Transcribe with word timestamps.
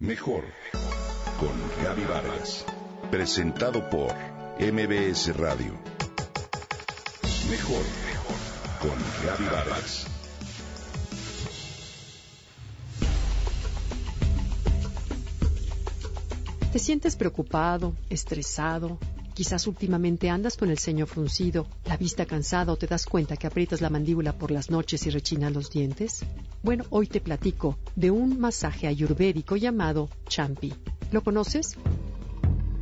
Mejor 0.00 0.44
con 1.40 1.50
Gaby 1.82 2.04
Vargas. 2.04 2.64
Presentado 3.10 3.90
por 3.90 4.14
MBS 4.60 5.36
Radio. 5.36 5.72
Mejor 7.50 7.82
con 8.80 8.96
Gaby 9.26 9.44
Vargas. 9.46 10.06
¿Te 16.72 16.78
sientes 16.78 17.16
preocupado, 17.16 17.92
estresado? 18.08 18.98
Quizás 19.38 19.68
últimamente 19.68 20.30
andas 20.30 20.56
con 20.56 20.68
el 20.68 20.80
ceño 20.80 21.06
fruncido, 21.06 21.68
la 21.84 21.96
vista 21.96 22.26
cansada 22.26 22.72
o 22.72 22.76
te 22.76 22.88
das 22.88 23.06
cuenta 23.06 23.36
que 23.36 23.46
aprietas 23.46 23.80
la 23.80 23.88
mandíbula 23.88 24.36
por 24.36 24.50
las 24.50 24.68
noches 24.68 25.06
y 25.06 25.10
rechinan 25.10 25.52
los 25.52 25.70
dientes. 25.70 26.24
Bueno, 26.60 26.84
hoy 26.90 27.06
te 27.06 27.20
platico 27.20 27.78
de 27.94 28.10
un 28.10 28.40
masaje 28.40 28.88
ayurvédico 28.88 29.54
llamado 29.54 30.08
Champi. 30.26 30.74
¿Lo 31.12 31.22
conoces? 31.22 31.76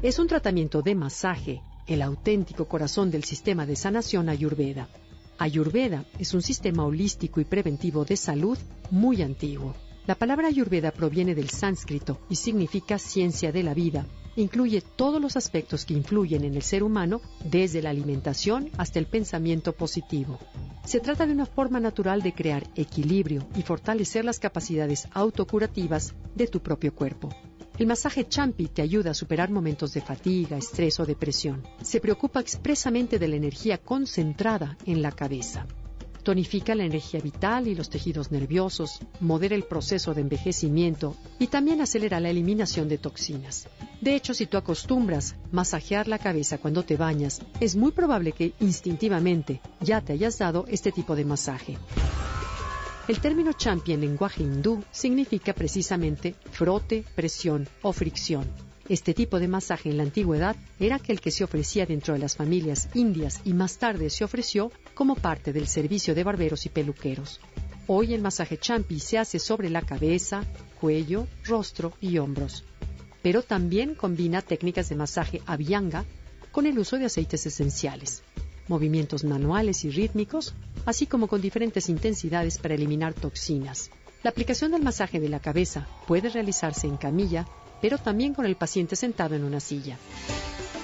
Es 0.00 0.18
un 0.18 0.26
tratamiento 0.26 0.80
de 0.80 0.94
masaje, 0.94 1.60
el 1.86 2.00
auténtico 2.00 2.66
corazón 2.66 3.10
del 3.10 3.24
sistema 3.24 3.66
de 3.66 3.76
sanación 3.76 4.30
ayurveda. 4.30 4.88
Ayurveda 5.36 6.06
es 6.18 6.32
un 6.32 6.40
sistema 6.40 6.86
holístico 6.86 7.42
y 7.42 7.44
preventivo 7.44 8.06
de 8.06 8.16
salud 8.16 8.56
muy 8.90 9.20
antiguo. 9.20 9.74
La 10.06 10.14
palabra 10.14 10.48
ayurveda 10.48 10.92
proviene 10.92 11.34
del 11.34 11.50
sánscrito 11.50 12.18
y 12.30 12.36
significa 12.36 12.98
ciencia 12.98 13.52
de 13.52 13.62
la 13.62 13.74
vida 13.74 14.06
incluye 14.38 14.80
todos 14.80 15.20
los 15.20 15.36
aspectos 15.36 15.84
que 15.84 15.94
influyen 15.94 16.44
en 16.44 16.54
el 16.54 16.62
ser 16.62 16.82
humano, 16.82 17.20
desde 17.44 17.82
la 17.82 17.90
alimentación 17.90 18.70
hasta 18.78 18.98
el 18.98 19.06
pensamiento 19.06 19.72
positivo. 19.72 20.38
Se 20.84 21.00
trata 21.00 21.26
de 21.26 21.32
una 21.32 21.46
forma 21.46 21.80
natural 21.80 22.22
de 22.22 22.32
crear 22.32 22.64
equilibrio 22.76 23.46
y 23.56 23.62
fortalecer 23.62 24.24
las 24.24 24.38
capacidades 24.38 25.08
autocurativas 25.12 26.14
de 26.34 26.46
tu 26.46 26.60
propio 26.60 26.94
cuerpo. 26.94 27.28
El 27.78 27.86
masaje 27.86 28.28
champi 28.28 28.66
te 28.66 28.82
ayuda 28.82 29.10
a 29.10 29.14
superar 29.14 29.50
momentos 29.50 29.92
de 29.92 30.00
fatiga, 30.00 30.56
estrés 30.56 30.98
o 31.00 31.06
depresión. 31.06 31.62
Se 31.82 32.00
preocupa 32.00 32.40
expresamente 32.40 33.18
de 33.18 33.28
la 33.28 33.36
energía 33.36 33.78
concentrada 33.78 34.78
en 34.86 35.02
la 35.02 35.12
cabeza 35.12 35.66
tonifica 36.22 36.74
la 36.74 36.84
energía 36.84 37.20
vital 37.20 37.68
y 37.68 37.74
los 37.74 37.90
tejidos 37.90 38.30
nerviosos, 38.30 39.00
modera 39.20 39.54
el 39.54 39.64
proceso 39.64 40.14
de 40.14 40.20
envejecimiento 40.20 41.16
y 41.38 41.48
también 41.48 41.80
acelera 41.80 42.20
la 42.20 42.30
eliminación 42.30 42.88
de 42.88 42.98
toxinas. 42.98 43.68
De 44.00 44.14
hecho, 44.14 44.34
si 44.34 44.46
tú 44.46 44.56
acostumbras 44.56 45.34
masajear 45.50 46.08
la 46.08 46.18
cabeza 46.18 46.58
cuando 46.58 46.84
te 46.84 46.96
bañas, 46.96 47.40
es 47.60 47.76
muy 47.76 47.92
probable 47.92 48.32
que 48.32 48.52
instintivamente 48.60 49.60
ya 49.80 50.00
te 50.00 50.12
hayas 50.12 50.38
dado 50.38 50.64
este 50.68 50.92
tipo 50.92 51.16
de 51.16 51.24
masaje. 51.24 51.78
El 53.08 53.20
término 53.20 53.54
champi 53.54 53.92
en 53.92 54.02
lenguaje 54.02 54.42
hindú 54.42 54.84
significa 54.90 55.54
precisamente 55.54 56.34
frote, 56.50 57.04
presión 57.14 57.66
o 57.80 57.92
fricción. 57.92 58.67
Este 58.88 59.12
tipo 59.12 59.38
de 59.38 59.48
masaje 59.48 59.90
en 59.90 59.98
la 59.98 60.02
antigüedad 60.02 60.56
era 60.80 60.96
aquel 60.96 61.20
que 61.20 61.30
se 61.30 61.44
ofrecía 61.44 61.84
dentro 61.84 62.14
de 62.14 62.20
las 62.20 62.36
familias 62.36 62.88
indias 62.94 63.42
y 63.44 63.52
más 63.52 63.76
tarde 63.76 64.08
se 64.08 64.24
ofreció 64.24 64.72
como 64.94 65.14
parte 65.14 65.52
del 65.52 65.66
servicio 65.66 66.14
de 66.14 66.24
barberos 66.24 66.64
y 66.64 66.70
peluqueros. 66.70 67.38
Hoy 67.86 68.14
el 68.14 68.22
masaje 68.22 68.56
champi 68.56 68.98
se 68.98 69.18
hace 69.18 69.38
sobre 69.38 69.68
la 69.68 69.82
cabeza, 69.82 70.42
cuello, 70.80 71.26
rostro 71.44 71.92
y 72.00 72.16
hombros. 72.16 72.64
Pero 73.20 73.42
también 73.42 73.94
combina 73.94 74.40
técnicas 74.40 74.88
de 74.88 74.96
masaje 74.96 75.42
avianga 75.44 76.06
con 76.50 76.64
el 76.64 76.78
uso 76.78 76.96
de 76.96 77.04
aceites 77.04 77.44
esenciales, 77.44 78.22
movimientos 78.68 79.22
manuales 79.22 79.84
y 79.84 79.90
rítmicos, 79.90 80.54
así 80.86 81.06
como 81.06 81.28
con 81.28 81.42
diferentes 81.42 81.90
intensidades 81.90 82.56
para 82.56 82.74
eliminar 82.74 83.12
toxinas. 83.12 83.90
La 84.22 84.30
aplicación 84.30 84.70
del 84.70 84.82
masaje 84.82 85.20
de 85.20 85.28
la 85.28 85.40
cabeza 85.40 85.86
puede 86.06 86.30
realizarse 86.30 86.86
en 86.86 86.96
camilla 86.96 87.46
pero 87.80 87.98
también 87.98 88.34
con 88.34 88.46
el 88.46 88.56
paciente 88.56 88.96
sentado 88.96 89.34
en 89.34 89.44
una 89.44 89.60
silla. 89.60 89.98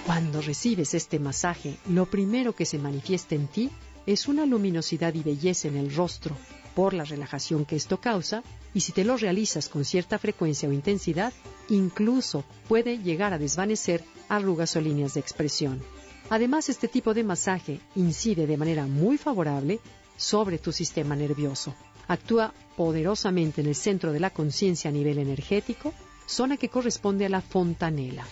Cuando 0.07 0.43
recibes 0.43 0.95
este 0.95 1.19
masaje, 1.19 1.77
lo 1.89 2.07
primero 2.07 2.55
que 2.55 2.67
se 2.67 2.79
manifiesta 2.79 3.35
en 3.35 3.49
ti 3.49 3.71
es 4.07 4.29
una 4.29 4.45
luminosidad 4.45 5.15
y 5.15 5.23
belleza 5.23 5.69
en 5.69 5.77
el 5.77 5.95
rostro 5.95 6.37
por 6.75 6.93
la 6.93 7.05
relajación 7.05 7.65
que 7.65 7.77
esto 7.77 8.01
causa 8.01 8.43
y 8.75 8.81
si 8.81 8.93
te 8.93 9.05
lo 9.05 9.17
realizas 9.17 9.69
con 9.69 9.85
cierta 9.85 10.19
frecuencia 10.19 10.69
o 10.69 10.73
intensidad, 10.73 11.33
incluso 11.69 12.45
puede 12.69 12.99
llegar 12.99 13.33
a 13.33 13.39
desvanecer 13.39 14.05
arrugas 14.29 14.77
o 14.77 14.81
líneas 14.81 15.15
de 15.15 15.21
expresión. 15.21 15.83
Además, 16.31 16.69
este 16.69 16.89
tipo 16.89 17.15
de 17.15 17.23
masaje 17.23 17.81
incide 17.95 18.47
de 18.47 18.57
manera 18.57 18.87
muy 18.87 19.19
favorable 19.19 19.79
sobre 20.17 20.59
tu 20.59 20.73
sistema 20.73 21.15
nervioso. 21.15 21.75
Actúa 22.09 22.53
poderosamente 22.77 23.61
en 23.61 23.69
el 23.69 23.75
centro 23.75 24.13
de 24.13 24.21
la 24.21 24.31
conciencia 24.31 24.91
a 24.91 24.93
nivel 24.93 25.19
energético 25.19 25.95
zona 26.27 26.57
que 26.57 26.69
corresponde 26.69 27.27
a 27.27 27.29
la 27.29 27.41
fontanela. 27.41 28.25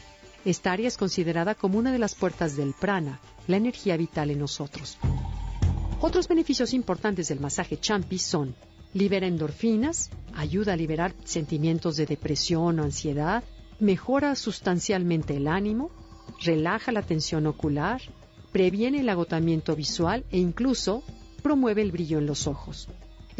Esta 0.44 0.72
área 0.72 0.88
es 0.88 0.96
considerada 0.96 1.54
como 1.54 1.78
una 1.78 1.92
de 1.92 1.98
las 1.98 2.14
puertas 2.14 2.56
del 2.56 2.74
prana, 2.74 3.20
la 3.46 3.56
energía 3.56 3.96
vital 3.96 4.30
en 4.30 4.40
nosotros. 4.40 4.98
Otros 6.00 6.26
beneficios 6.26 6.74
importantes 6.74 7.28
del 7.28 7.38
masaje 7.38 7.78
champi 7.78 8.18
son 8.18 8.56
libera 8.92 9.26
endorfinas, 9.26 10.10
ayuda 10.34 10.72
a 10.72 10.76
liberar 10.76 11.14
sentimientos 11.24 11.96
de 11.96 12.06
depresión 12.06 12.80
o 12.80 12.82
ansiedad, 12.82 13.44
mejora 13.78 14.34
sustancialmente 14.34 15.36
el 15.36 15.48
ánimo, 15.48 15.90
relaja 16.42 16.92
la 16.92 17.02
tensión 17.02 17.46
ocular, 17.46 18.02
previene 18.50 19.00
el 19.00 19.08
agotamiento 19.08 19.74
visual 19.76 20.24
e 20.30 20.38
incluso 20.38 21.02
promueve 21.42 21.82
el 21.82 21.92
brillo 21.92 22.18
en 22.18 22.26
los 22.26 22.46
ojos. 22.46 22.88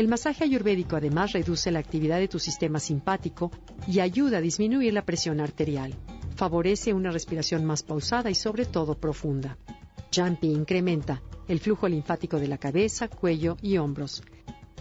El 0.03 0.09
masaje 0.09 0.43
ayurvédico 0.43 0.97
además 0.97 1.31
reduce 1.31 1.71
la 1.71 1.79
actividad 1.79 2.19
de 2.19 2.27
tu 2.27 2.41
sistema 2.41 2.81
simpático 2.81 3.53
y 3.87 4.01
ayuda 4.01 4.39
a 4.39 4.41
disminuir 4.41 4.93
la 4.93 5.05
presión 5.05 5.39
arterial. 5.41 5.95
Favorece 6.35 6.93
una 6.93 7.13
respiración 7.13 7.65
más 7.65 7.85
pausada 7.85 8.29
y 8.29 8.35
sobre 8.35 8.65
todo 8.65 8.97
profunda. 8.97 9.59
Jampi 10.13 10.49
incrementa 10.49 11.23
el 11.47 11.61
flujo 11.61 11.87
linfático 11.89 12.41
de 12.41 12.49
la 12.49 12.59
cabeza, 12.59 13.07
cuello 13.07 13.57
y 13.63 13.77
hombros. 13.77 14.25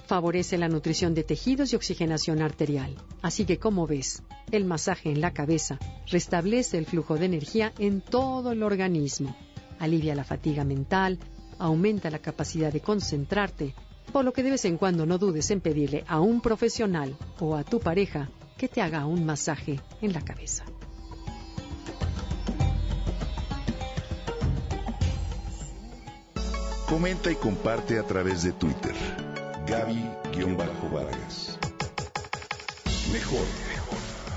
Favorece 0.08 0.58
la 0.58 0.70
nutrición 0.70 1.14
de 1.14 1.24
tejidos 1.24 1.72
y 1.72 1.76
oxigenación 1.76 2.42
arterial. 2.42 2.96
Así 3.22 3.46
que 3.46 3.60
como 3.60 3.86
ves, 3.86 4.24
el 4.52 4.66
masaje 4.66 5.12
en 5.12 5.22
la 5.22 5.36
cabeza 5.36 5.78
restablece 6.08 6.80
el 6.80 6.88
flujo 6.88 7.16
de 7.20 7.26
energía 7.26 7.74
en 7.78 8.02
todo 8.02 8.54
el 8.54 8.64
organismo. 8.64 9.36
Alivia 9.78 10.16
la 10.16 10.24
fatiga 10.24 10.64
mental, 10.64 11.20
aumenta 11.60 12.10
la 12.10 12.18
capacidad 12.18 12.74
de 12.74 12.80
concentrarte 12.82 13.76
por 14.12 14.26
lo 14.26 14.34
que 14.34 14.44
de 14.44 14.52
vez 14.52 14.66
en 14.66 14.78
cuando 14.78 15.06
no 15.06 15.18
dudes 15.18 15.52
en 15.52 15.62
pedirle 15.62 16.04
a 16.08 16.20
un 16.20 16.42
profesional 16.42 17.16
o 17.40 17.56
a 17.56 17.64
tu 17.64 17.80
pareja 17.80 18.30
que 18.58 18.68
te 18.68 18.82
haga 18.82 19.06
un 19.06 19.26
masaje 19.26 19.80
en 20.02 20.14
la 20.14 20.22
cabeza. 20.22 20.66
Comenta 26.88 27.32
y 27.32 27.36
comparte 27.36 27.98
a 27.98 28.04
través 28.04 28.44
de 28.44 28.52
Twitter. 28.52 28.94
Gaby-Vargas. 29.66 31.58
Mejor 33.14 33.46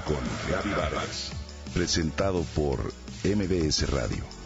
con 0.07 0.21
Gaby 0.51 0.71
Vargas. 0.71 1.33
Presentado 1.75 2.43
por 2.55 2.79
MBS 3.25 3.91
Radio. 3.91 4.44